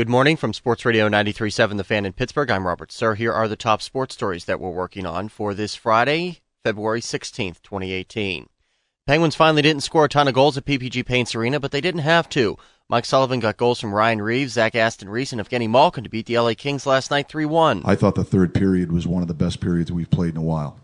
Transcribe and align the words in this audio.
Good 0.00 0.08
morning 0.08 0.38
from 0.38 0.54
Sports 0.54 0.86
Radio 0.86 1.10
93.7 1.10 1.76
The 1.76 1.84
Fan 1.84 2.06
in 2.06 2.14
Pittsburgh. 2.14 2.50
I'm 2.50 2.66
Robert 2.66 2.90
Sir. 2.90 3.16
Here 3.16 3.34
are 3.34 3.46
the 3.46 3.54
top 3.54 3.82
sports 3.82 4.14
stories 4.14 4.46
that 4.46 4.58
we're 4.58 4.70
working 4.70 5.04
on 5.04 5.28
for 5.28 5.52
this 5.52 5.74
Friday, 5.74 6.40
February 6.64 7.02
16th, 7.02 7.60
2018. 7.60 8.48
Penguins 9.06 9.34
finally 9.34 9.60
didn't 9.60 9.82
score 9.82 10.06
a 10.06 10.08
ton 10.08 10.26
of 10.26 10.32
goals 10.32 10.56
at 10.56 10.64
PPG 10.64 11.04
Paints 11.04 11.34
Arena, 11.34 11.60
but 11.60 11.70
they 11.70 11.82
didn't 11.82 12.00
have 12.00 12.30
to. 12.30 12.56
Mike 12.88 13.04
Sullivan 13.04 13.40
got 13.40 13.58
goals 13.58 13.78
from 13.78 13.92
Ryan 13.92 14.22
Reaves, 14.22 14.54
Zach 14.54 14.74
Aston 14.74 15.10
Reese, 15.10 15.34
and 15.34 15.40
Evgeny 15.42 15.68
Malkin 15.68 16.04
to 16.04 16.08
beat 16.08 16.24
the 16.24 16.38
LA 16.38 16.54
Kings 16.56 16.86
last 16.86 17.10
night 17.10 17.28
3 17.28 17.44
1. 17.44 17.82
I 17.84 17.94
thought 17.94 18.14
the 18.14 18.24
third 18.24 18.54
period 18.54 18.92
was 18.92 19.06
one 19.06 19.20
of 19.20 19.28
the 19.28 19.34
best 19.34 19.60
periods 19.60 19.92
we've 19.92 20.10
played 20.10 20.30
in 20.30 20.38
a 20.38 20.42
while 20.42 20.80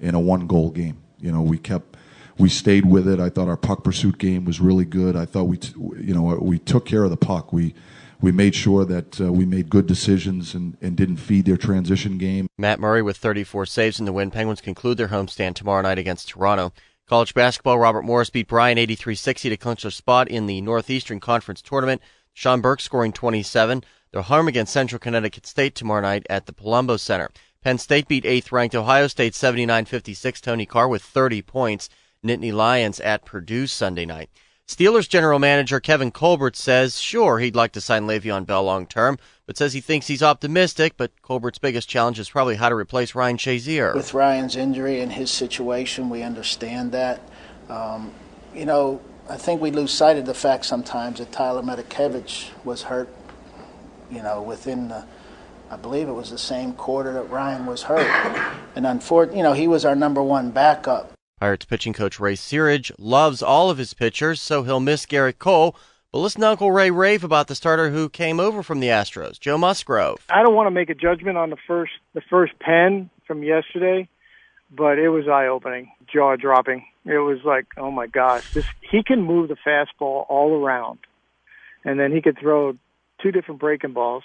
in 0.00 0.14
a 0.14 0.20
one 0.20 0.46
goal 0.46 0.70
game. 0.70 1.02
You 1.20 1.32
know, 1.32 1.42
we 1.42 1.58
kept 1.58 1.98
we 2.38 2.48
stayed 2.48 2.86
with 2.86 3.06
it. 3.08 3.20
I 3.20 3.28
thought 3.28 3.48
our 3.48 3.58
puck 3.58 3.84
pursuit 3.84 4.16
game 4.16 4.46
was 4.46 4.58
really 4.58 4.86
good. 4.86 5.16
I 5.16 5.26
thought 5.26 5.44
we, 5.44 5.58
t- 5.58 5.74
you 5.76 6.14
know, 6.14 6.38
we 6.40 6.58
took 6.58 6.86
care 6.86 7.04
of 7.04 7.10
the 7.10 7.18
puck. 7.18 7.52
We 7.52 7.74
we 8.24 8.32
made 8.32 8.54
sure 8.54 8.86
that 8.86 9.20
uh, 9.20 9.30
we 9.30 9.44
made 9.44 9.68
good 9.68 9.86
decisions 9.86 10.54
and, 10.54 10.78
and 10.80 10.96
didn't 10.96 11.18
feed 11.18 11.44
their 11.44 11.58
transition 11.58 12.16
game. 12.16 12.46
Matt 12.56 12.80
Murray 12.80 13.02
with 13.02 13.18
34 13.18 13.66
saves 13.66 14.00
in 14.00 14.06
the 14.06 14.14
win. 14.14 14.30
Penguins 14.30 14.62
conclude 14.62 14.96
their 14.96 15.08
homestand 15.08 15.56
tomorrow 15.56 15.82
night 15.82 15.98
against 15.98 16.30
Toronto. 16.30 16.72
College 17.06 17.34
basketball, 17.34 17.78
Robert 17.78 18.00
Morris 18.00 18.30
beat 18.30 18.48
Bryant 18.48 18.80
83-60 18.80 19.50
to 19.50 19.56
clinch 19.58 19.82
their 19.82 19.90
spot 19.90 20.28
in 20.28 20.46
the 20.46 20.62
Northeastern 20.62 21.20
Conference 21.20 21.60
Tournament. 21.60 22.00
Sean 22.32 22.62
Burke 22.62 22.80
scoring 22.80 23.12
27. 23.12 23.84
They're 24.10 24.22
home 24.22 24.48
against 24.48 24.72
Central 24.72 24.98
Connecticut 24.98 25.44
State 25.44 25.74
tomorrow 25.74 26.00
night 26.00 26.26
at 26.30 26.46
the 26.46 26.54
Palumbo 26.54 26.98
Center. 26.98 27.28
Penn 27.62 27.76
State 27.76 28.08
beat 28.08 28.24
8th 28.24 28.50
ranked 28.52 28.74
Ohio 28.74 29.06
State 29.06 29.34
79-56. 29.34 30.40
Tony 30.40 30.64
Carr 30.64 30.88
with 30.88 31.02
30 31.02 31.42
points. 31.42 31.90
Nittany 32.24 32.54
Lions 32.54 33.00
at 33.00 33.26
Purdue 33.26 33.66
Sunday 33.66 34.06
night. 34.06 34.30
Steelers 34.74 35.08
general 35.08 35.38
manager 35.38 35.78
Kevin 35.78 36.10
Colbert 36.10 36.56
says, 36.56 36.98
sure, 36.98 37.38
he'd 37.38 37.54
like 37.54 37.70
to 37.72 37.80
sign 37.80 38.08
Le'Veon 38.08 38.44
Bell 38.44 38.64
long 38.64 38.86
term, 38.86 39.18
but 39.46 39.56
says 39.56 39.72
he 39.72 39.80
thinks 39.80 40.08
he's 40.08 40.22
optimistic. 40.22 40.94
But 40.96 41.12
Colbert's 41.22 41.58
biggest 41.58 41.88
challenge 41.88 42.18
is 42.18 42.28
probably 42.28 42.56
how 42.56 42.70
to 42.70 42.74
replace 42.74 43.14
Ryan 43.14 43.36
Shazier. 43.36 43.94
With 43.94 44.14
Ryan's 44.14 44.56
injury 44.56 45.00
and 45.00 45.12
his 45.12 45.30
situation, 45.30 46.10
we 46.10 46.22
understand 46.24 46.90
that. 46.90 47.20
Um, 47.68 48.12
you 48.52 48.64
know, 48.64 49.00
I 49.30 49.36
think 49.36 49.60
we 49.60 49.70
lose 49.70 49.92
sight 49.92 50.16
of 50.16 50.26
the 50.26 50.34
fact 50.34 50.64
sometimes 50.64 51.18
that 51.18 51.30
Tyler 51.30 51.62
Matakevich 51.62 52.50
was 52.64 52.82
hurt, 52.82 53.08
you 54.10 54.22
know, 54.22 54.42
within 54.42 54.88
the, 54.88 55.04
I 55.70 55.76
believe 55.76 56.08
it 56.08 56.12
was 56.12 56.30
the 56.30 56.38
same 56.38 56.72
quarter 56.72 57.12
that 57.12 57.30
Ryan 57.30 57.66
was 57.66 57.82
hurt. 57.82 58.08
And 58.74 58.86
unfortunately, 58.86 59.38
you 59.38 59.44
know, 59.44 59.52
he 59.52 59.68
was 59.68 59.84
our 59.84 59.94
number 59.94 60.22
one 60.22 60.50
backup. 60.50 61.13
Pirates 61.44 61.66
pitching 61.66 61.92
coach 61.92 62.18
Ray 62.18 62.36
Searage 62.36 62.90
loves 62.96 63.42
all 63.42 63.68
of 63.68 63.76
his 63.76 63.92
pitchers, 63.92 64.40
so 64.40 64.62
he'll 64.62 64.80
miss 64.80 65.04
Gerrit 65.04 65.38
Cole. 65.38 65.76
But 66.10 66.20
listen 66.20 66.40
to 66.40 66.48
Uncle 66.48 66.72
Ray 66.72 66.90
rave 66.90 67.22
about 67.22 67.48
the 67.48 67.54
starter 67.54 67.90
who 67.90 68.08
came 68.08 68.40
over 68.40 68.62
from 68.62 68.80
the 68.80 68.86
Astros, 68.86 69.38
Joe 69.38 69.58
Musgrove. 69.58 70.24
I 70.30 70.42
don't 70.42 70.54
want 70.54 70.68
to 70.68 70.70
make 70.70 70.88
a 70.88 70.94
judgment 70.94 71.36
on 71.36 71.50
the 71.50 71.58
first 71.66 71.92
the 72.14 72.22
first 72.30 72.58
pen 72.60 73.10
from 73.26 73.42
yesterday, 73.42 74.08
but 74.70 74.98
it 74.98 75.10
was 75.10 75.28
eye 75.28 75.48
opening, 75.48 75.92
jaw 76.10 76.36
dropping. 76.36 76.86
It 77.04 77.18
was 77.18 77.40
like, 77.44 77.66
oh 77.76 77.90
my 77.90 78.06
gosh, 78.06 78.50
this 78.54 78.64
he 78.80 79.02
can 79.02 79.20
move 79.20 79.48
the 79.50 79.56
fastball 79.56 80.24
all 80.30 80.64
around, 80.64 81.00
and 81.84 82.00
then 82.00 82.10
he 82.10 82.22
could 82.22 82.38
throw 82.38 82.72
two 83.22 83.32
different 83.32 83.60
breaking 83.60 83.92
balls, 83.92 84.24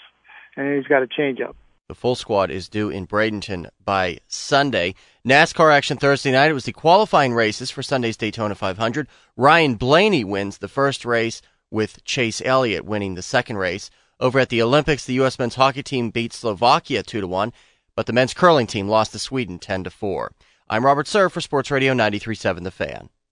and 0.56 0.74
he's 0.74 0.88
got 0.88 1.04
a 1.04 1.08
changeup. 1.08 1.56
The 1.90 1.96
full 1.96 2.14
squad 2.14 2.52
is 2.52 2.70
due 2.70 2.92
in 2.92 3.08
Bradenton 3.08 3.68
by 3.84 4.20
Sunday. 4.28 4.94
NASCAR 5.28 5.74
action 5.74 5.98
Thursday 5.98 6.32
night. 6.32 6.52
It 6.52 6.54
was 6.54 6.66
the 6.66 6.72
qualifying 6.72 7.34
races 7.34 7.72
for 7.72 7.82
Sunday's 7.82 8.16
Daytona 8.16 8.54
500. 8.54 9.08
Ryan 9.36 9.74
Blaney 9.74 10.24
wins 10.24 10.60
the 10.60 10.68
first 10.68 11.04
race 11.04 11.42
with 11.72 12.04
Chase 12.06 12.44
Elliott 12.46 12.86
winning 12.86 13.16
the 13.16 13.24
second 13.24 13.58
race. 13.58 13.90
Over 14.20 14.38
at 14.38 14.50
the 14.50 14.62
Olympics, 14.62 15.04
the 15.04 15.16
U.S. 15.16 15.40
men's 15.40 15.56
hockey 15.56 15.82
team 15.82 16.12
beat 16.12 16.32
Slovakia 16.32 17.02
2 17.02 17.22
to 17.22 17.28
1, 17.28 17.52
but 17.96 18.06
the 18.06 18.14
men's 18.14 18.36
curling 18.36 18.68
team 18.68 18.88
lost 18.88 19.12
to 19.14 19.20
Sweden 19.20 19.58
10 19.58 19.86
to 19.86 19.90
4. 19.90 20.32
I'm 20.70 20.86
Robert 20.86 21.08
Sir 21.08 21.28
for 21.28 21.42
Sports 21.42 21.72
Radio 21.72 21.94
937 21.94 22.66
The 22.66 22.70
Fan. 22.70 23.10